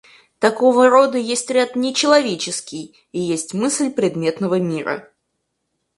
[0.39, 5.07] Такого рода есть ряд нечеловеческий и есть мысль предметного мира.